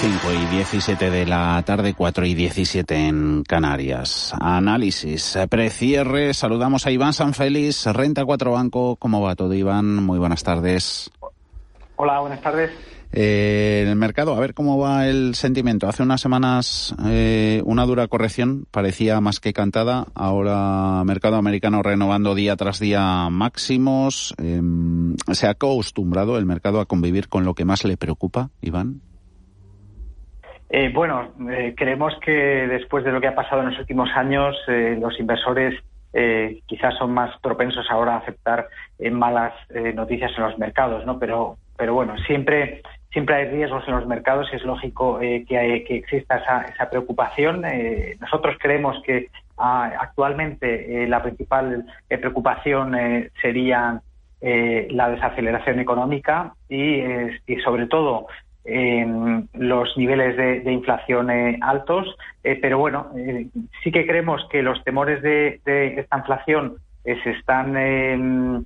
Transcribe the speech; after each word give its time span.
5 0.00 0.32
y 0.32 0.46
17 0.54 1.10
de 1.10 1.26
la 1.26 1.60
tarde, 1.66 1.92
4 1.92 2.24
y 2.24 2.34
17 2.34 3.08
en 3.08 3.42
Canarias. 3.42 4.32
Análisis, 4.40 5.36
precierre, 5.50 6.34
saludamos 6.34 6.86
a 6.86 6.92
Iván 6.92 7.12
Sanfélix, 7.12 7.84
Renta 7.86 8.24
4 8.24 8.52
Banco. 8.52 8.94
¿Cómo 8.94 9.20
va 9.20 9.34
todo, 9.34 9.54
Iván? 9.54 9.96
Muy 9.96 10.20
buenas 10.20 10.44
tardes. 10.44 11.10
Hola, 11.96 12.20
buenas 12.20 12.40
tardes. 12.40 12.70
Eh, 13.12 13.86
el 13.88 13.96
mercado, 13.96 14.36
a 14.36 14.40
ver 14.40 14.54
cómo 14.54 14.78
va 14.78 15.08
el 15.08 15.34
sentimiento. 15.34 15.88
Hace 15.88 16.04
unas 16.04 16.20
semanas 16.20 16.94
eh, 17.06 17.60
una 17.64 17.84
dura 17.84 18.06
corrección 18.06 18.66
parecía 18.70 19.20
más 19.20 19.40
que 19.40 19.52
cantada. 19.52 20.06
Ahora 20.14 21.02
mercado 21.04 21.34
americano 21.36 21.82
renovando 21.82 22.36
día 22.36 22.54
tras 22.54 22.78
día 22.78 23.28
máximos. 23.30 24.32
Eh, 24.38 24.62
¿Se 25.32 25.48
ha 25.48 25.50
acostumbrado 25.50 26.38
el 26.38 26.46
mercado 26.46 26.80
a 26.80 26.86
convivir 26.86 27.28
con 27.28 27.44
lo 27.44 27.54
que 27.54 27.64
más 27.64 27.84
le 27.84 27.96
preocupa, 27.96 28.50
Iván? 28.60 29.00
Eh, 30.70 30.90
bueno, 30.92 31.32
eh, 31.50 31.74
creemos 31.76 32.14
que 32.20 32.30
después 32.30 33.02
de 33.04 33.12
lo 33.12 33.20
que 33.20 33.28
ha 33.28 33.34
pasado 33.34 33.62
en 33.62 33.70
los 33.70 33.78
últimos 33.78 34.10
años, 34.14 34.54
eh, 34.68 34.98
los 35.00 35.18
inversores 35.18 35.74
eh, 36.12 36.60
quizás 36.66 36.94
son 36.98 37.12
más 37.12 37.38
propensos 37.40 37.86
ahora 37.90 38.14
a 38.14 38.18
aceptar 38.18 38.68
malas 39.12 39.52
noticias 39.94 40.32
en 40.36 40.42
los 40.44 40.58
mercados, 40.58 41.04
¿no? 41.06 41.18
Pero, 41.18 41.56
pero 41.76 41.94
bueno, 41.94 42.16
siempre, 42.26 42.82
siempre 43.12 43.36
hay 43.36 43.44
riesgos 43.46 43.84
en 43.86 43.94
los 43.94 44.06
mercados 44.06 44.48
y 44.52 44.56
es 44.56 44.64
lógico 44.64 45.18
que, 45.20 45.58
hay- 45.58 45.84
que 45.84 45.96
exista 45.96 46.38
esa, 46.38 46.62
esa 46.62 46.90
preocupación. 46.90 47.62
Nosotros 48.20 48.56
creemos 48.58 49.00
que 49.04 49.28
ah, 49.58 49.92
actualmente 50.00 51.06
la 51.06 51.22
principal 51.22 51.84
preocupación 52.08 52.96
sería 53.40 54.00
la 54.40 55.10
desaceleración 55.10 55.78
económica 55.78 56.54
y, 56.68 57.02
sobre 57.62 57.86
todo 57.86 58.26
los 59.54 59.96
niveles 59.96 60.36
de, 60.36 60.60
de 60.60 60.72
inflación 60.72 61.30
eh, 61.30 61.58
altos, 61.62 62.06
eh, 62.44 62.58
pero 62.60 62.78
bueno, 62.78 63.10
eh, 63.16 63.46
sí 63.82 63.90
que 63.90 64.06
creemos 64.06 64.46
que 64.50 64.62
los 64.62 64.82
temores 64.84 65.22
de, 65.22 65.60
de 65.64 66.00
esta 66.00 66.18
inflación 66.18 66.76
se 67.22 67.30
están 67.30 67.74
eh, 67.76 68.62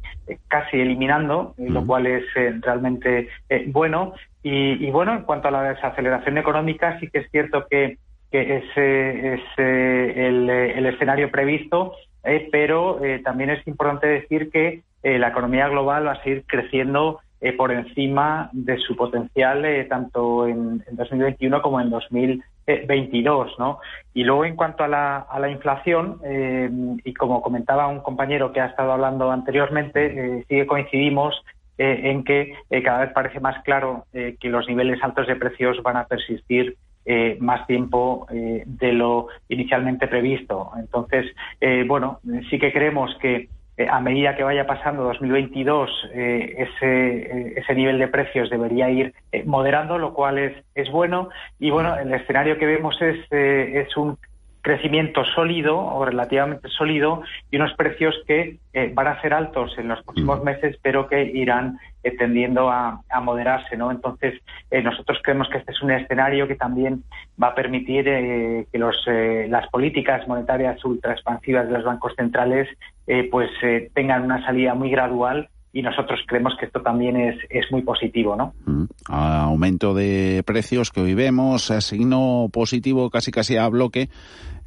casi 0.49 0.81
eliminando, 0.81 1.55
lo 1.59 1.87
cual 1.87 2.07
es 2.07 2.25
eh, 2.37 2.55
realmente 2.61 3.29
eh, 3.49 3.65
bueno. 3.69 4.15
Y, 4.43 4.85
y 4.85 4.91
bueno, 4.91 5.13
en 5.15 5.23
cuanto 5.23 5.49
a 5.49 5.53
la 5.53 5.63
desaceleración 5.63 6.39
económica, 6.39 6.99
sí 6.99 7.09
que 7.09 7.21
es 7.21 7.31
cierto 7.31 7.67
que, 7.71 7.99
que 8.31 8.57
ese 8.57 9.35
es 9.35 9.41
el, 9.57 10.51
el 10.51 10.87
escenario 10.87 11.31
previsto, 11.31 11.95
pero 12.51 13.01
también 13.25 13.51
es 13.51 13.67
importante 13.67 14.07
decir 14.09 14.51
que 14.51 14.83
la 15.03 15.29
economía 15.29 15.69
global 15.69 16.07
va 16.07 16.13
a 16.13 16.23
seguir 16.23 16.45
creciendo 16.47 17.21
eh, 17.45 17.55
por 17.55 17.73
encima 17.73 18.51
de 18.53 18.79
su 18.79 18.95
potencial 18.95 19.65
eh, 19.65 19.85
tanto 19.87 20.47
en, 20.47 20.81
en 20.87 20.97
2021 20.97 21.61
como 21.61 21.81
en 21.81 21.91
2022, 21.91 23.59
¿no? 23.59 23.81
Y 24.15 24.23
luego 24.23 24.45
en 24.45 24.55
cuanto 24.55 24.85
a 24.85 24.89
la, 24.89 25.17
a 25.19 25.41
la 25.41 25.51
inflación, 25.51 26.21
eh, 26.23 26.71
y 27.05 27.13
como 27.13 27.43
comentaba 27.43 27.89
un 27.89 27.99
compañero 27.99 28.53
que 28.53 28.61
ha 28.61 28.67
estado 28.67 28.93
hablando 28.93 29.33
anteriormente, 29.33 30.45
sí 30.49 30.55
que 30.55 30.67
coincidimos 30.69 31.35
en 31.79 32.23
que 32.23 32.55
cada 32.85 33.01
vez 33.01 33.13
parece 33.13 33.41
más 33.41 33.61
claro 33.65 34.05
que 34.13 34.49
los 34.49 34.69
niveles 34.69 35.03
altos 35.03 35.27
de 35.27 35.35
precios 35.35 35.83
van 35.83 35.97
a 35.97 36.05
persistir 36.07 36.77
más 37.41 37.67
tiempo 37.67 38.29
eh, 38.31 38.63
de 38.67 38.93
lo 38.93 39.27
inicialmente 39.49 40.07
previsto. 40.07 40.71
Entonces, 40.79 41.27
bueno, 41.89 42.21
sí 42.51 42.59
que 42.61 42.73
creemos 42.73 43.17
que 43.21 43.49
eh, 43.77 43.87
a 43.91 44.01
medida 44.01 44.37
que 44.37 44.43
vaya 44.43 44.67
pasando 44.67 45.05
2022, 45.05 46.11
eh, 46.13 46.55
ese, 46.59 47.17
eh, 47.17 47.55
ese 47.57 47.75
nivel 47.75 47.99
de 47.99 48.09
precios 48.09 48.51
debería 48.51 48.91
ir 48.91 49.15
moderando, 49.47 49.99
lo 49.99 50.13
cual 50.13 50.39
es, 50.39 50.65
es 50.75 50.91
bueno. 50.91 51.31
Y 51.59 51.71
bueno, 51.71 51.97
el 51.97 52.13
escenario 52.13 52.59
que 52.59 52.67
vemos 52.67 53.01
es, 53.01 53.31
es 53.31 53.97
un 53.97 54.19
crecimiento 54.63 55.25
sólido 55.25 55.77
o 55.77 56.05
relativamente 56.05 56.69
sólido 56.69 57.23
y 57.51 57.57
unos 57.57 57.75
precios 57.75 58.15
que 58.27 58.59
eh, 58.73 58.91
van 58.95 59.09
a 59.09 59.21
ser 59.21 59.35
altos 59.35 59.77
en 59.77 59.89
los 59.89 60.03
próximos 60.05 60.43
meses, 60.45 60.79
pero 60.81 61.09
que 61.09 61.23
irán 61.25 61.79
eh, 62.05 62.17
tendiendo 62.17 62.71
a, 62.71 63.03
a 63.11 63.21
moderarse, 63.21 63.77
¿no? 63.77 63.91
Entonces, 63.91 64.41
eh, 64.71 64.81
nosotros 64.81 65.19
creemos 65.23 65.49
que 65.49 65.59
este 65.59 65.73
es 65.73 65.83
un 65.83 65.91
escenario 65.91 66.47
que 66.47 66.55
también 66.55 67.03
va 67.43 67.49
a 67.49 67.55
permitir 67.55 68.05
que 68.05 68.79
los, 68.79 68.97
eh, 69.09 69.47
las 69.51 69.69
políticas 69.69 70.27
monetarias 70.29 70.83
ultra 70.85 71.13
expansivas 71.13 71.67
de 71.67 71.75
los 71.75 71.85
bancos 71.85 72.15
centrales 72.17 72.69
eh, 73.07 73.29
pues 73.31 73.51
eh, 73.63 73.91
tengan 73.95 74.23
una 74.23 74.45
salida 74.45 74.75
muy 74.75 74.91
gradual 74.91 75.49
y 75.73 75.83
nosotros 75.83 76.21
creemos 76.27 76.55
que 76.59 76.67
esto 76.67 76.83
también 76.83 77.17
es, 77.17 77.37
es 77.49 77.65
muy 77.71 77.83
positivo, 77.83 78.37
¿no? 78.37 78.53
Mm. 78.67 78.85
Aumento 79.09 79.95
de 79.95 80.43
precios 80.45 80.91
que 80.91 81.01
hoy 81.01 81.15
vemos, 81.15 81.71
eh, 81.71 81.81
signo 81.81 82.49
positivo 82.53 83.09
casi 83.09 83.31
casi 83.31 83.57
a 83.57 83.69
bloque 83.69 84.11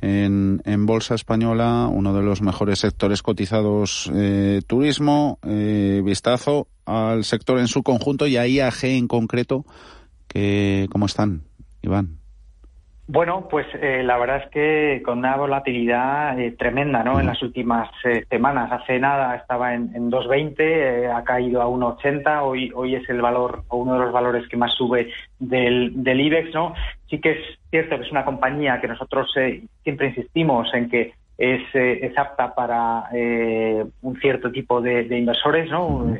en, 0.01 0.61
en 0.65 0.85
Bolsa 0.85 1.13
Española, 1.13 1.87
uno 1.91 2.13
de 2.13 2.23
los 2.23 2.41
mejores 2.41 2.79
sectores 2.79 3.21
cotizados, 3.21 4.11
eh, 4.15 4.61
turismo, 4.65 5.37
eh, 5.43 6.01
vistazo 6.03 6.67
al 6.85 7.23
sector 7.23 7.59
en 7.59 7.67
su 7.67 7.83
conjunto 7.83 8.25
y 8.25 8.37
a 8.37 8.47
IAG 8.47 8.85
en 8.85 9.07
concreto, 9.07 9.65
que, 10.27 10.87
¿cómo 10.91 11.05
están, 11.05 11.43
Iván? 11.83 12.17
Bueno, 13.07 13.47
pues 13.49 13.67
eh, 13.79 14.01
la 14.03 14.17
verdad 14.17 14.43
es 14.43 14.49
que 14.49 15.03
con 15.05 15.19
una 15.19 15.35
volatilidad 15.35 16.39
eh, 16.39 16.55
tremenda, 16.57 17.03
¿no? 17.03 17.19
En 17.19 17.27
las 17.27 17.41
últimas 17.43 17.87
eh, 18.03 18.25
semanas. 18.29 18.71
Hace 18.71 18.99
nada 18.99 19.35
estaba 19.35 19.75
en, 19.75 19.91
en 19.93 20.09
2.20, 20.09 20.55
eh, 20.57 21.07
ha 21.11 21.23
caído 21.23 21.61
a 21.61 21.67
1.80. 21.67 22.41
Hoy, 22.41 22.71
hoy 22.73 22.95
es 22.95 23.07
el 23.07 23.21
valor 23.21 23.63
o 23.67 23.77
uno 23.77 23.93
de 23.93 23.99
los 23.99 24.11
valores 24.11 24.47
que 24.49 24.57
más 24.57 24.73
sube 24.73 25.11
del, 25.37 25.91
del 26.03 26.19
IBEX, 26.19 26.53
¿no? 26.55 26.73
Sí 27.07 27.19
que 27.21 27.31
es 27.33 27.59
cierto 27.69 27.95
que 27.97 28.05
es 28.05 28.11
una 28.11 28.25
compañía 28.25 28.81
que 28.81 28.87
nosotros 28.87 29.31
eh, 29.37 29.61
siempre 29.83 30.07
insistimos 30.07 30.73
en 30.73 30.89
que 30.89 31.13
es, 31.37 31.61
eh, 31.75 31.99
es 32.01 32.17
apta 32.17 32.55
para 32.55 33.03
eh, 33.13 33.85
un 34.01 34.19
cierto 34.19 34.51
tipo 34.51 34.81
de, 34.81 35.03
de 35.03 35.19
inversores, 35.19 35.69
¿no? 35.69 36.15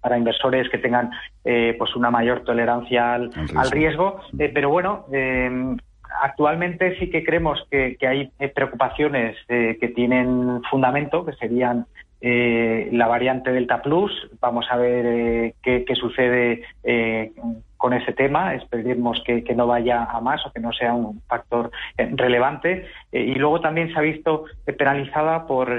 Para 0.00 0.18
inversores 0.18 0.68
que 0.68 0.78
tengan 0.78 1.10
eh, 1.44 1.74
pues 1.78 1.94
una 1.96 2.10
mayor 2.10 2.44
tolerancia 2.44 3.14
al, 3.14 3.32
riesgo. 3.32 3.60
al 3.60 3.70
riesgo. 3.70 4.20
Eh, 4.38 4.50
pero 4.52 4.68
bueno, 4.68 5.06
eh, 5.12 5.76
actualmente 6.22 6.98
sí 6.98 7.10
que 7.10 7.24
creemos 7.24 7.66
que, 7.70 7.96
hay 8.06 8.30
eh, 8.38 8.48
preocupaciones 8.48 9.36
eh, 9.48 9.76
que 9.80 9.88
tienen 9.88 10.62
fundamento, 10.70 11.24
que 11.24 11.32
serían 11.34 11.86
eh, 12.20 12.88
la 12.92 13.06
variante 13.06 13.52
Delta 13.52 13.82
Plus. 13.82 14.12
Vamos 14.40 14.66
a 14.70 14.76
ver 14.76 15.06
eh, 15.06 15.54
qué, 15.62 15.94
sucede 15.94 16.62
eh, 16.82 17.32
con 17.76 17.92
ese 17.92 18.12
tema. 18.12 18.54
Esperemos 18.54 19.22
que, 19.24 19.44
que, 19.44 19.54
no 19.54 19.66
vaya 19.66 20.04
a 20.04 20.20
más 20.20 20.44
o 20.44 20.52
que 20.52 20.60
no 20.60 20.72
sea 20.72 20.94
un 20.94 21.20
factor 21.28 21.70
eh, 21.96 22.10
relevante. 22.12 22.86
Y 23.12 23.34
luego 23.34 23.60
también 23.60 23.92
se 23.92 23.98
ha 23.98 24.02
visto 24.02 24.44
penalizada 24.76 25.46
por 25.46 25.70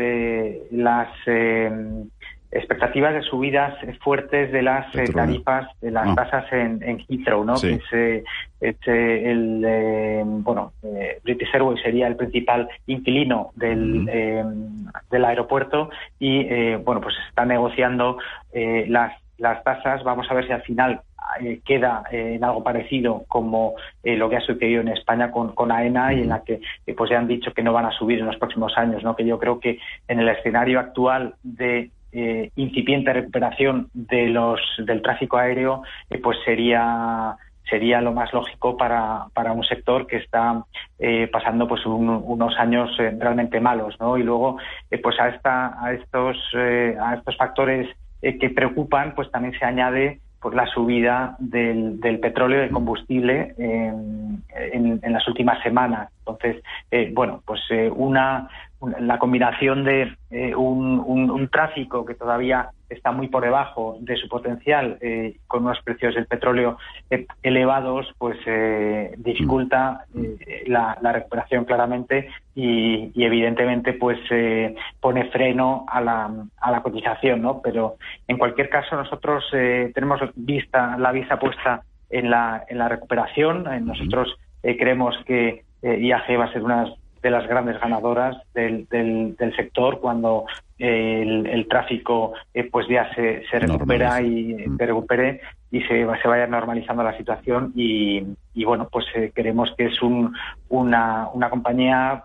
las 0.71 1.09
expectativas 2.51 3.13
de 3.13 3.21
subidas 3.21 3.75
fuertes 4.01 4.51
de 4.51 4.61
las 4.63 4.93
eh, 4.95 5.05
tarifas, 5.13 5.67
de 5.81 5.91
las 5.91 6.07
Ah. 6.09 6.15
tasas 6.15 6.51
en, 6.53 6.81
en 6.83 6.99
Heathrow, 7.07 7.43
¿no? 7.43 7.57
Sí. 7.57 7.79
Que 7.89 8.17
es, 8.17 8.23
es, 8.61 8.75
eh, 8.87 9.31
el, 9.31 9.63
eh, 9.65 10.23
bueno, 10.25 10.73
eh, 10.83 11.19
British 11.23 11.49
Airways 11.53 11.81
sería 11.81 12.07
el 12.07 12.15
principal 12.15 12.67
inquilino 12.87 13.51
del, 13.55 14.07
eh, 14.11 14.43
del 15.11 15.25
aeropuerto 15.25 15.89
y, 16.17 16.41
eh, 16.41 16.77
bueno, 16.83 17.01
pues 17.01 17.15
se 17.15 17.29
están 17.29 17.49
negociando 17.49 18.17
eh, 18.51 18.85
las, 18.89 19.13
las 19.37 19.63
tasas. 19.63 20.03
Vamos 20.03 20.29
a 20.29 20.33
ver 20.33 20.47
si 20.47 20.51
al 20.53 20.63
final 20.63 21.01
queda 21.63 22.03
en 22.11 22.43
algo 22.43 22.63
parecido 22.63 23.23
como 23.27 23.75
eh, 24.03 24.15
lo 24.17 24.29
que 24.29 24.37
ha 24.37 24.41
sucedido 24.41 24.81
en 24.81 24.87
España 24.87 25.29
con, 25.31 25.53
con 25.53 25.71
AENA 25.71 26.13
y 26.13 26.21
en 26.23 26.29
la 26.29 26.43
que 26.43 26.59
eh, 26.87 26.93
pues 26.95 27.11
ya 27.11 27.19
han 27.19 27.27
dicho 27.27 27.53
que 27.53 27.61
no 27.61 27.71
van 27.71 27.85
a 27.85 27.91
subir 27.91 28.17
en 28.19 28.25
los 28.25 28.37
próximos 28.37 28.75
años, 28.77 29.03
¿no? 29.03 29.15
Que 29.15 29.25
yo 29.25 29.37
creo 29.37 29.59
que 29.59 29.77
en 30.07 30.19
el 30.19 30.27
escenario 30.27 30.79
actual 30.79 31.35
de 31.43 31.91
eh, 32.11 32.51
incipiente 32.55 33.13
recuperación 33.13 33.89
de 33.93 34.27
los 34.27 34.59
del 34.79 35.01
tráfico 35.01 35.37
aéreo, 35.37 35.83
eh, 36.09 36.17
pues 36.19 36.37
sería 36.45 37.35
sería 37.69 38.01
lo 38.01 38.13
más 38.13 38.33
lógico 38.33 38.75
para, 38.77 39.25
para 39.35 39.51
un 39.51 39.63
sector 39.63 40.07
que 40.07 40.17
está 40.17 40.63
eh, 40.97 41.27
pasando 41.31 41.67
pues 41.67 41.85
un- 41.85 42.23
unos 42.25 42.57
años 42.57 42.89
eh, 42.99 43.15
realmente 43.19 43.59
malos, 43.59 43.95
¿no? 43.99 44.17
Y 44.17 44.23
luego 44.23 44.57
pues 45.03 45.19
a 45.19 45.29
esta 45.29 45.77
a 45.83 45.93
estos 45.93 46.37
a 46.55 47.13
estos 47.15 47.37
factores 47.37 47.87
que 48.21 48.49
preocupan, 48.49 49.13
pues 49.15 49.29
también 49.31 49.53
se 49.57 49.65
añade 49.65 50.19
pues 50.41 50.55
la 50.55 50.65
subida 50.67 51.35
del, 51.39 51.99
del 51.99 52.19
petróleo 52.19 52.65
y 52.65 52.69
combustible 52.69 53.53
en, 53.57 54.43
en, 54.49 55.13
las 55.13 55.27
últimas 55.27 55.61
semanas. 55.61 56.09
Entonces, 56.19 56.63
bueno, 57.13 57.41
pues 57.45 57.61
una, 57.95 58.49
la 58.81 59.19
combinación 59.19 59.83
de 59.83 60.15
eh, 60.31 60.55
un, 60.55 60.99
un, 60.99 61.47
tráfico 61.49 62.05
que 62.05 62.15
todavía 62.15 62.69
está 62.89 63.11
muy 63.11 63.27
por 63.27 63.43
debajo 63.43 63.97
de 63.99 64.15
su 64.15 64.29
potencial, 64.29 64.97
eh, 65.01 65.35
con 65.47 65.63
unos 65.65 65.81
precios 65.81 66.15
del 66.15 66.27
petróleo 66.27 66.77
eh, 67.09 67.27
elevados, 67.43 68.07
pues 68.17 68.37
dificulta 69.17 70.05
la, 70.65 70.97
la, 71.01 71.11
recuperación 71.11 71.65
claramente 71.65 72.29
y, 72.55 73.11
y 73.13 73.25
evidentemente 73.25 73.93
pues 73.93 74.19
pone 75.01 75.25
freno 75.25 75.85
a 75.89 75.99
la, 75.99 76.31
a 76.61 76.71
la 76.71 76.81
cotización, 76.81 77.41
¿no? 77.41 77.61
Pero 77.61 77.97
en 78.27 78.37
cualquier 78.37 78.69
caso 78.69 78.95
nosotros 78.95 79.43
tenemos 79.51 80.21
vista 80.35 80.97
la 80.97 81.11
vista 81.11 81.37
puesta 81.37 81.83
en 82.09 82.29
la, 82.29 82.63
en 82.67 82.77
la 82.77 82.87
recuperación. 82.87 83.65
Nosotros 83.85 84.35
creemos 84.61 85.15
que 85.25 85.63
IAG 85.81 86.39
va 86.39 86.45
a 86.45 86.53
ser 86.53 86.63
una 86.63 86.87
de 87.21 87.29
las 87.31 87.47
grandes 87.47 87.79
ganadoras 87.79 88.37
del, 88.53 88.87
del, 88.87 89.55
sector 89.55 89.99
cuando 89.99 90.45
el, 90.77 91.67
tráfico 91.69 92.33
eh, 92.53 92.63
pues 92.63 92.87
ya 92.87 93.13
se, 93.13 93.43
se 93.49 93.59
recupera 93.59 94.21
y 94.21 94.53
mm. 94.53 94.77
se 94.77 94.85
recupere 94.85 95.41
y 95.71 95.81
se, 95.81 96.07
se 96.21 96.27
vaya 96.27 96.47
normalizando 96.47 97.03
la 97.03 97.17
situación 97.17 97.73
y, 97.75 98.23
y 98.53 98.65
bueno 98.65 98.87
pues 98.91 99.05
eh, 99.15 99.31
creemos 99.33 99.73
que 99.77 99.85
es 99.85 100.01
un, 100.01 100.35
una, 100.69 101.27
una 101.33 101.49
compañía 101.49 102.23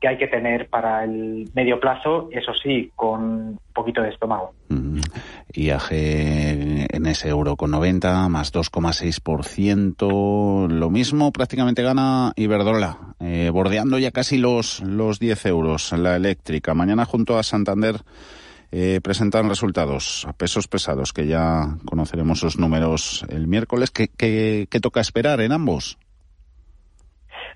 que 0.00 0.08
hay 0.08 0.16
que 0.16 0.28
tener 0.28 0.68
para 0.68 1.04
el 1.04 1.50
medio 1.54 1.80
plazo, 1.80 2.28
eso 2.30 2.52
sí, 2.54 2.90
con 2.94 3.22
un 3.22 3.58
poquito 3.72 4.02
de 4.02 4.10
estómago. 4.10 4.52
Mm. 4.68 5.00
IAG 5.52 5.88
en 5.90 7.06
ese 7.06 7.28
euro 7.28 7.56
con 7.56 7.72
90, 7.72 8.28
más 8.28 8.52
2,6%. 8.52 10.68
Lo 10.68 10.90
mismo 10.90 11.32
prácticamente 11.32 11.82
gana 11.82 12.32
Iberdrola, 12.36 13.14
eh, 13.20 13.50
bordeando 13.52 13.98
ya 13.98 14.10
casi 14.10 14.38
los, 14.38 14.80
los 14.80 15.18
10 15.18 15.46
euros 15.46 15.92
la 15.92 16.16
eléctrica. 16.16 16.74
Mañana 16.74 17.04
junto 17.04 17.38
a 17.38 17.42
Santander 17.42 17.96
eh, 18.72 19.00
presentan 19.02 19.48
resultados 19.48 20.24
a 20.28 20.32
pesos 20.32 20.68
pesados, 20.68 21.12
que 21.12 21.26
ya 21.26 21.76
conoceremos 21.84 22.40
sus 22.40 22.58
números 22.58 23.24
el 23.28 23.46
miércoles. 23.46 23.90
¿Qué, 23.90 24.08
qué, 24.08 24.66
qué 24.70 24.80
toca 24.80 25.00
esperar 25.00 25.40
en 25.40 25.52
ambos? 25.52 25.98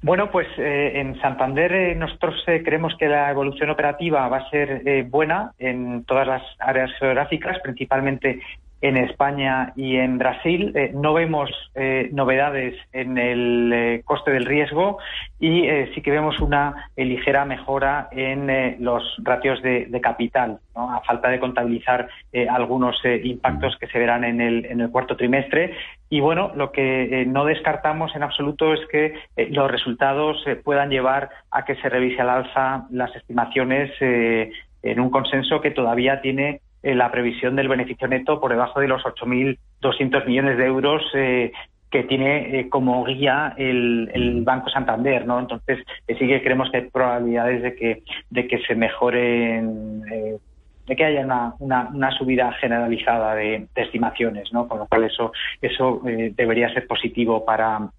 Bueno, 0.03 0.31
pues 0.31 0.49
eh, 0.57 0.93
en 0.95 1.21
Santander 1.21 1.73
eh, 1.73 1.95
nosotros 1.95 2.43
eh, 2.47 2.63
creemos 2.65 2.95
que 2.99 3.07
la 3.07 3.31
evolución 3.31 3.69
operativa 3.69 4.27
va 4.29 4.39
a 4.39 4.51
ser 4.51 5.05
buena 5.11 5.53
en 5.59 6.05
todas 6.05 6.27
las 6.27 6.43
áreas 6.59 6.91
geográficas, 6.99 7.59
principalmente 7.63 8.41
en 8.81 8.97
España 8.97 9.73
y 9.77 9.97
en 9.97 10.19
Brasil. 10.19 10.73
Eh, 10.75 10.93
no 10.95 11.13
vemos 11.13 11.51
eh, 11.75 12.09
novedades 12.13 12.75
en 12.93 13.19
el 13.19 13.73
eh, 13.73 14.03
coste 14.05 14.31
del 14.31 14.47
riesgo 14.47 14.99
y 15.39 15.69
sí 15.95 16.03
que 16.03 16.11
vemos 16.11 16.39
una 16.41 16.91
ligera 16.97 17.45
mejora 17.47 18.09
en 18.13 18.85
los 18.85 19.03
ratios 19.23 19.63
de, 19.63 19.89
capital, 20.03 20.59
a 20.75 21.01
falta 21.07 21.31
de 21.31 21.41
contabilizar 21.41 22.09
algunos 22.51 22.97
impactos 23.25 23.79
que 23.79 23.87
se 23.87 23.99
verán 23.99 24.25
en 24.25 24.43
el, 24.43 24.67
en 24.67 24.83
el 24.83 24.91
cuarto 24.91 25.17
trimestre. 25.17 25.75
Y 26.11 26.21
bueno, 26.21 26.53
lo 26.55 26.73
que 26.73 27.25
no 27.27 27.47
descartamos 27.47 28.15
en 28.15 28.23
absoluto 28.23 28.75
es 28.75 28.81
que 28.89 29.15
los 29.49 29.71
resultados 29.71 30.45
puedan 30.63 30.91
llevar 30.91 31.31
a 31.51 31.65
que 31.65 31.77
se 31.77 31.89
revise 31.89 32.21
al 32.21 32.29
alza 32.29 32.87
las 32.91 33.17
estimaciones 33.17 33.91
en 34.01 35.01
un 35.01 35.11
consenso 35.11 35.63
que 35.63 35.71
todavía 35.71 36.21
tiene 36.21 36.61
eh, 36.83 36.95
la 36.95 37.11
previsión 37.11 37.57
del 37.57 37.69
beneficio 37.69 38.09
neto 38.09 38.41
por 38.41 38.51
debajo 38.51 38.81
de 38.81 38.89
los 38.89 39.03
8.200 39.03 40.27
millones 40.27 40.57
de 40.57 40.67
euros 40.67 41.03
eh, 41.15 41.53
que 41.91 42.05
tiene 42.05 42.61
eh, 42.61 42.69
como 42.71 43.05
guía 43.05 43.55
el, 43.59 44.43
Banco 44.45 44.71
Santander, 44.71 45.27
¿no? 45.27 45.39
Entonces 45.39 45.79
sí 46.07 46.27
que 46.27 46.43
creemos 46.43 46.71
que 46.71 46.79
hay 46.79 46.91
probabilidades 46.91 47.63
de 47.63 47.75
que 47.75 48.03
de 48.31 48.49
que 48.49 48.59
se 48.63 48.75
mejoren, 48.75 50.01
de 50.01 50.97
que 50.97 51.05
haya 51.05 51.21
una, 51.21 51.55
una, 51.91 52.11
subida 52.13 52.53
generalizada 52.55 53.35
de, 53.35 53.67
estimaciones, 53.75 54.53
¿no? 54.53 54.67
Con 54.67 54.79
lo 54.79 54.87
cual 54.87 55.05
eso 55.05 55.33
eso 55.61 56.01
debería 56.03 56.73
ser 56.73 56.87
positivo 56.87 57.45
para 57.45 57.91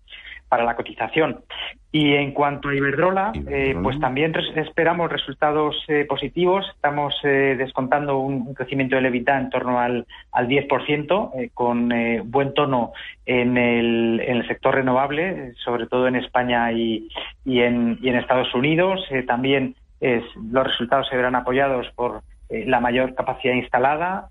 para 0.52 0.66
la 0.66 0.76
cotización. 0.76 1.46
Y 1.94 2.14
en 2.14 2.34
cuanto 2.34 2.68
a 2.68 2.76
Iberdrola, 2.76 3.32
eh, 3.48 3.74
pues 3.82 3.98
también 4.02 4.34
esperamos 4.58 5.10
resultados 5.10 5.78
eh, 5.88 6.04
positivos. 6.04 6.66
Estamos 6.76 7.16
eh, 7.24 7.56
descontando 7.58 8.20
un, 8.20 8.54
crecimiento 8.54 8.98
del 8.98 9.06
EBITDA 9.06 9.40
en 9.40 9.50
torno 9.50 9.80
al, 9.80 10.06
al 10.34 10.48
10%, 10.50 11.52
con 11.54 11.90
buen 12.26 12.54
tono 12.54 12.92
en 13.26 13.58
el, 13.58 14.20
en 14.26 14.38
el, 14.38 14.48
sector 14.50 14.76
renovable, 14.76 15.54
sobre 15.64 15.88
todo 15.88 16.06
en 16.10 16.18
España 16.18 16.70
y, 16.74 17.08
y, 17.46 17.62
en, 17.62 17.98
y 18.02 18.10
en, 18.10 18.18
Estados 18.18 18.54
Unidos. 18.54 19.00
también 19.26 19.76
los 20.02 20.68
resultados 20.68 21.08
se 21.08 21.16
verán 21.16 21.36
apoyados 21.36 21.88
por 21.96 22.24
la 22.50 22.82
mayor 22.82 23.16
capacidad 23.16 23.54
instalada, 23.54 24.28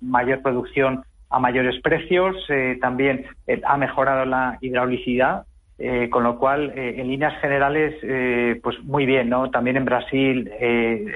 mayor 0.00 0.42
producción 0.42 1.04
a 1.30 1.38
mayores 1.38 1.80
precios. 1.82 2.34
también 2.80 3.26
ha 3.64 3.76
mejorado 3.76 4.24
la 4.24 4.58
hidraulicidad 4.60 5.44
eh, 5.78 6.10
con 6.10 6.22
lo 6.22 6.38
cual, 6.38 6.72
eh, 6.76 6.94
en 6.98 7.08
líneas 7.08 7.40
generales, 7.40 7.96
eh, 8.02 8.60
pues 8.62 8.82
muy 8.84 9.06
bien, 9.06 9.28
¿no? 9.28 9.50
También 9.50 9.76
en 9.76 9.84
Brasil 9.84 10.48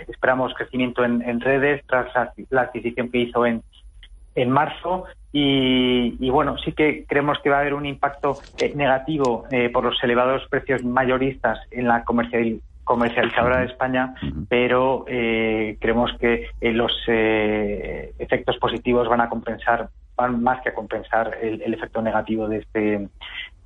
esperamos 0.09 0.55
crecimiento 0.55 1.05
en, 1.05 1.41
redes 1.41 1.85
tras 1.87 2.09
la, 2.51 2.63
adquisición 2.63 3.11
que 3.11 3.19
hizo 3.19 3.47
en, 3.47 3.63
en 4.35 4.51
marzo 4.51 5.05
y, 5.33 6.31
bueno, 6.31 6.57
sí 6.59 6.73
que 6.73 7.05
creemos 7.07 7.39
que 7.41 7.51
va 7.51 7.59
a 7.59 7.61
haber 7.61 7.75
un 7.75 7.85
impacto 7.85 8.39
negativo 8.75 9.45
por 9.73 9.85
los 9.85 10.03
elevados 10.03 10.43
precios 10.49 10.83
mayoristas 10.83 11.59
en 11.71 11.87
la 11.87 12.05
comercializadora 12.05 13.59
de 13.59 13.67
España, 13.67 14.15
pero 14.49 15.05
creemos 15.05 16.11
que 16.19 16.49
los 16.63 16.93
efectos 17.07 18.57
positivos 18.57 19.09
van 19.09 19.21
a 19.21 19.29
compensar, 19.29 19.91
van 20.17 20.43
más 20.43 20.63
que 20.63 20.71
a 20.71 20.75
compensar 20.75 21.37
el, 21.43 21.61
el 21.61 21.75
efecto 21.75 22.01
negativo 22.01 22.49
de 22.49 22.59
este 22.59 23.09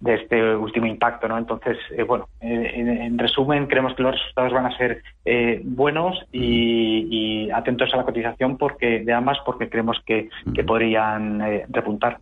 de 0.00 0.14
este 0.14 0.56
último 0.56 0.86
impacto, 0.86 1.28
¿no? 1.28 1.36
Entonces, 1.36 1.76
eh, 1.96 2.02
bueno, 2.02 2.28
eh, 2.40 2.72
en, 2.74 3.18
resumen, 3.18 3.66
creemos 3.66 3.94
que 3.94 4.02
los 4.02 4.12
resultados 4.12 4.52
van 4.52 4.66
a 4.66 4.76
ser 4.76 5.02
eh, 5.24 5.60
buenos 5.62 6.18
y, 6.32 7.50
atentos 7.50 7.92
a 7.92 7.98
la 7.98 8.04
cotización 8.04 8.56
porque 8.56 9.00
de 9.00 9.12
ambas, 9.12 9.38
porque 9.44 9.68
creemos 9.68 9.98
que, 10.06 10.30
podrían 10.66 11.40
repuntar. 11.68 12.18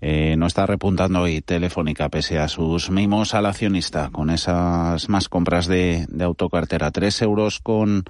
no 0.00 0.46
está 0.46 0.66
repuntando 0.66 1.20
hoy 1.20 1.42
Telefónica 1.42 2.08
pese 2.08 2.38
a 2.38 2.48
sus 2.48 2.90
mimos 2.90 3.34
al 3.34 3.46
accionista 3.46 4.08
con 4.10 4.30
esas 4.30 5.08
más 5.08 5.28
compras 5.28 5.66
de, 5.66 6.06
de 6.08 6.24
autocartera. 6.24 6.90
Tres 6.90 7.20
euros 7.20 7.60
con 7.60 8.04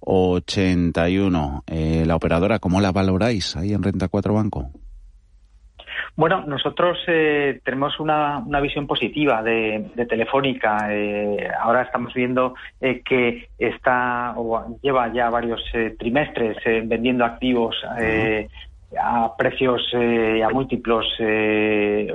81. 0.00 1.64
la 1.68 2.16
operadora, 2.16 2.58
¿cómo 2.58 2.80
la 2.80 2.92
valoráis 2.92 3.56
ahí 3.56 3.74
en 3.74 3.82
Renta 3.82 4.08
4 4.08 4.32
Banco? 4.32 4.70
Bueno, 6.16 6.44
nosotros 6.46 6.98
eh, 7.06 7.60
tenemos 7.64 7.98
una, 8.00 8.42
visión 8.60 8.86
positiva 8.86 9.42
de, 9.42 9.90
Telefónica. 10.08 10.88
Eh, 10.90 11.48
ahora 11.60 11.82
estamos 11.82 12.12
viendo 12.14 12.54
eh, 12.80 13.02
que 13.04 13.48
está 13.58 14.34
o 14.36 14.78
lleva 14.82 15.12
ya 15.12 15.30
varios 15.30 15.62
trimestres 15.98 16.56
vendiendo 16.84 17.24
activos 17.24 17.76
a 19.00 19.36
precios 19.36 19.82
y 19.92 20.42
a 20.42 20.48
múltiplos 20.50 21.06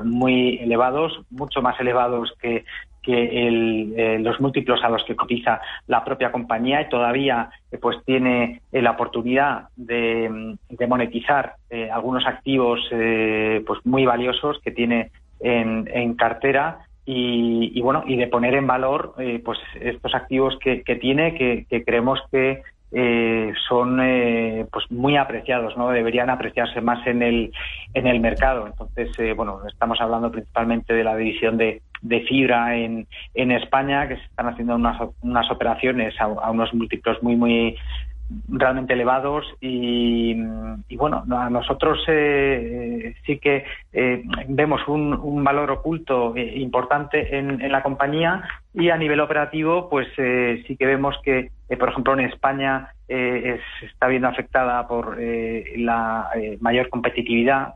muy 0.03 0.57
elevados, 0.57 1.21
mucho 1.29 1.61
más 1.61 1.79
elevados 1.79 2.33
que 2.41 2.65
que 3.05 3.47
el, 3.47 4.24
los 4.24 4.39
múltiplos 4.41 4.83
a 4.83 4.89
los 4.89 5.03
que 5.03 5.15
cotiza 5.15 5.62
la 5.88 6.03
propia 6.03 6.31
compañía 6.31 6.81
y 6.81 6.89
todavía 6.89 7.50
pues 7.79 7.97
tiene 8.05 8.62
la 8.71 8.91
oportunidad 8.91 9.69
de, 9.75 10.57
monetizar 10.88 11.55
eh, 11.69 11.89
algunos 11.91 12.25
activos 12.25 12.79
eh, 12.91 13.63
pues 13.65 13.79
muy 13.85 14.05
valiosos 14.05 14.59
que 14.63 14.71
tiene 14.71 15.12
en, 15.39 16.15
cartera 16.15 16.79
y, 17.05 17.79
bueno 17.81 18.03
y 18.07 18.15
de 18.15 18.27
poner 18.27 18.55
en 18.55 18.65
valor 18.65 19.13
eh, 19.19 19.41
pues 19.43 19.59
estos 19.79 20.15
activos 20.15 20.57
que, 20.59 20.81
tiene 21.00 21.35
que, 21.35 21.83
creemos 21.83 22.19
que 22.31 22.63
son 23.67 23.97
pues 24.71 24.89
muy 24.89 25.17
apreciados 25.17 25.75
no 25.77 25.89
deberían 25.89 26.29
apreciarse 26.29 26.79
más 26.81 27.05
en 27.05 27.21
el 27.21 27.51
en 27.93 28.07
el 28.07 28.19
mercado. 28.19 28.67
Entonces 28.67 29.35
bueno 29.35 29.59
estamos 29.67 30.00
hablando 30.01 30.31
principalmente 30.31 30.93
de 30.93 31.03
la 31.03 31.15
división 31.15 31.57
de, 31.57 31.81
de 32.01 32.21
fibra 32.21 32.75
en, 32.75 33.07
en 33.33 33.51
España, 33.51 34.07
que 34.07 34.17
se 34.17 34.23
están 34.23 34.47
haciendo 34.47 34.75
unas, 34.75 34.97
unas 35.21 35.49
operaciones 35.51 36.13
a, 36.19 36.27
unos 36.27 36.73
múltiplos 36.73 37.21
muy, 37.23 37.35
muy 37.35 37.77
realmente 38.47 38.93
elevados 38.93 39.45
y, 39.61 40.35
bueno, 40.95 41.23
a 41.31 41.49
nosotros 41.49 42.03
eh, 42.07 43.13
sí 43.25 43.37
que 43.37 43.65
eh, 43.93 44.23
vemos 44.47 44.81
un, 44.87 45.13
un, 45.13 45.43
valor 45.43 45.69
oculto 45.69 46.35
eh, 46.35 46.53
importante 46.57 47.37
en, 47.37 47.61
en, 47.61 47.71
la 47.71 47.83
compañía 47.83 48.43
y 48.73 48.89
a 48.89 48.97
nivel 48.97 49.19
operativo 49.19 49.89
pues 49.89 50.07
sí 50.15 50.75
que 50.75 50.85
vemos 50.87 51.15
que, 51.23 51.51
por 51.77 51.89
ejemplo, 51.89 52.13
en 52.13 52.21
España 52.21 52.94
se 53.07 53.85
está 53.85 54.07
viendo 54.07 54.27
afectada 54.27 54.88
por 54.88 55.17
la 55.19 56.29
mayor 56.59 56.89
competitividad 56.89 57.75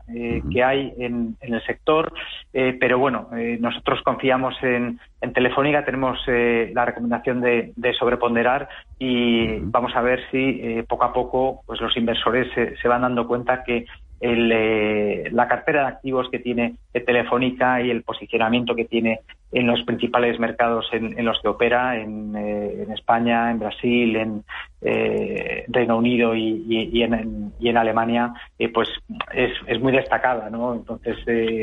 que 0.52 0.64
hay 0.64 0.92
en, 0.98 1.36
el 1.40 1.62
sector, 1.64 2.12
pero 2.52 2.98
bueno, 2.98 3.28
nosotros 3.60 4.02
confiamos 4.02 4.54
en, 4.62 4.98
Telefónica, 5.34 5.84
tenemos 5.84 6.18
la 6.26 6.84
recomendación 6.84 7.40
de, 7.40 7.72
sobreponderar 7.98 8.68
y 8.98 9.58
vamos 9.60 9.94
a 9.94 10.02
ver 10.02 10.20
si 10.30 10.82
poco 10.88 11.04
a 11.04 11.12
poco 11.12 11.62
pues 11.66 11.80
los 11.80 11.96
inversores 11.96 12.48
se 12.80 12.88
van 12.88 13.02
dando 13.02 13.26
cuenta 13.28 13.62
que 13.62 13.86
el, 14.20 14.52
eh, 14.52 15.28
la 15.32 15.48
cartera 15.48 15.82
de 15.82 15.88
activos 15.88 16.28
que 16.30 16.38
tiene 16.38 16.76
Telefónica 16.92 17.80
y 17.80 17.90
el 17.90 18.02
posicionamiento 18.02 18.74
que 18.74 18.84
tiene 18.84 19.20
en 19.52 19.66
los 19.66 19.82
principales 19.82 20.38
mercados 20.38 20.86
en, 20.92 21.24
los 21.24 21.40
que 21.40 21.48
opera, 21.48 21.96
en, 21.96 22.36
eh, 22.36 22.86
España, 22.94 23.50
en 23.50 23.58
Brasil, 23.58 24.16
en 24.16 24.44
eh, 24.82 25.64
Reino 25.68 25.96
Unido 25.96 26.36
y, 26.36 27.02
en, 27.02 27.52
en, 27.60 27.76
Alemania, 27.76 28.32
pues 28.72 28.88
es, 29.32 29.52
es, 29.66 29.80
muy 29.80 29.92
destacada. 29.92 30.50
¿no? 30.50 30.74
Entonces, 30.74 31.16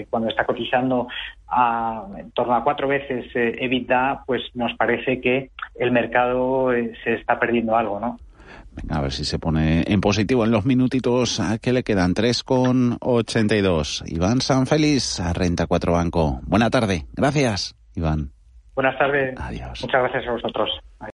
cuando 0.10 0.30
está 0.30 0.46
cotizando 0.46 1.08
en 2.18 2.32
torno 2.32 2.56
a 2.56 2.64
cuatro 2.64 2.90
veces 2.90 3.28
EBITDA, 3.34 4.24
pues 4.26 4.44
nos 4.54 4.74
parece 4.74 5.22
que 5.22 5.52
el 5.76 5.92
mercado 5.92 6.72
se 7.04 7.14
está 7.14 7.40
perdiendo 7.40 7.78
algo. 7.78 8.00
¿no? 8.02 8.20
A 8.90 9.02
ver 9.02 9.12
si 9.12 9.26
se 9.26 9.40
pone 9.40 9.84
en 9.88 10.02
positivo 10.02 10.46
en 10.46 10.52
los 10.52 10.66
minutitos 10.66 11.42
que 11.62 11.74
le 11.74 11.84
quedan. 11.84 12.14
3,82. 12.14 14.04
Iván 14.08 14.42
Sanfeliz, 14.42 15.20
Renta 15.34 15.68
4 15.68 15.92
Banco. 15.92 16.40
Buena 16.44 16.70
tarde. 16.70 17.06
Gracias, 17.14 17.76
Iván. 17.96 18.32
Buenas 18.76 18.98
tardes. 19.00 19.34
Adiós. 19.40 19.82
Muchas 19.82 20.02
gracias 20.02 20.28
a 20.28 20.32
vosotros. 20.32 20.70